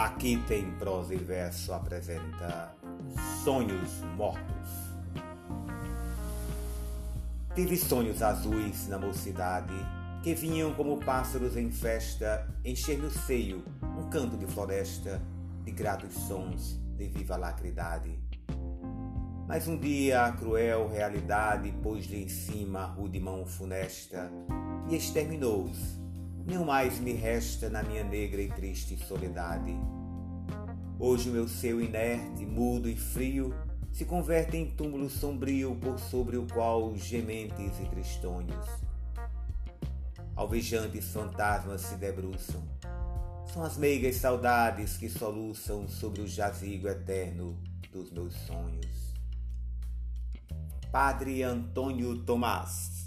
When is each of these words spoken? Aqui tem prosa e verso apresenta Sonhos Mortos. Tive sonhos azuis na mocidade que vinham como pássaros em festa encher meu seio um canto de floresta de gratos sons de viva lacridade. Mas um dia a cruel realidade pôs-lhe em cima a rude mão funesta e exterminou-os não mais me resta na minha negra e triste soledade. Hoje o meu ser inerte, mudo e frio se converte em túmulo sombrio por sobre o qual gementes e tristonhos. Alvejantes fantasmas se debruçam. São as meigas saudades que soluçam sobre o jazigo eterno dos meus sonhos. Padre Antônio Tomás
Aqui 0.00 0.42
tem 0.48 0.70
prosa 0.78 1.14
e 1.14 1.18
verso 1.18 1.74
apresenta 1.74 2.74
Sonhos 3.44 4.00
Mortos. 4.16 4.70
Tive 7.54 7.76
sonhos 7.76 8.22
azuis 8.22 8.88
na 8.88 8.98
mocidade 8.98 9.74
que 10.22 10.34
vinham 10.34 10.72
como 10.72 10.98
pássaros 11.04 11.54
em 11.54 11.70
festa 11.70 12.48
encher 12.64 12.98
meu 12.98 13.10
seio 13.10 13.62
um 13.82 14.08
canto 14.08 14.38
de 14.38 14.46
floresta 14.46 15.20
de 15.64 15.70
gratos 15.70 16.14
sons 16.14 16.80
de 16.96 17.06
viva 17.06 17.36
lacridade. 17.36 18.18
Mas 19.46 19.68
um 19.68 19.76
dia 19.76 20.24
a 20.24 20.32
cruel 20.32 20.88
realidade 20.88 21.70
pôs-lhe 21.82 22.24
em 22.24 22.28
cima 22.30 22.84
a 22.84 22.86
rude 22.86 23.20
mão 23.20 23.44
funesta 23.44 24.32
e 24.88 24.96
exterminou-os 24.96 25.99
não 26.50 26.64
mais 26.64 26.98
me 26.98 27.12
resta 27.12 27.70
na 27.70 27.82
minha 27.82 28.02
negra 28.02 28.42
e 28.42 28.48
triste 28.48 28.96
soledade. 29.06 29.72
Hoje 30.98 31.30
o 31.30 31.32
meu 31.32 31.46
ser 31.46 31.80
inerte, 31.80 32.44
mudo 32.44 32.88
e 32.88 32.96
frio 32.96 33.54
se 33.92 34.04
converte 34.04 34.56
em 34.56 34.68
túmulo 34.68 35.08
sombrio 35.08 35.76
por 35.76 35.98
sobre 35.98 36.36
o 36.36 36.46
qual 36.46 36.96
gementes 36.96 37.78
e 37.80 37.88
tristonhos. 37.88 38.66
Alvejantes 40.34 41.12
fantasmas 41.12 41.82
se 41.82 41.94
debruçam. 41.94 42.62
São 43.52 43.62
as 43.62 43.76
meigas 43.76 44.16
saudades 44.16 44.96
que 44.96 45.08
soluçam 45.08 45.88
sobre 45.88 46.20
o 46.20 46.26
jazigo 46.26 46.88
eterno 46.88 47.56
dos 47.92 48.10
meus 48.10 48.34
sonhos. 48.34 49.14
Padre 50.90 51.44
Antônio 51.44 52.18
Tomás 52.24 52.99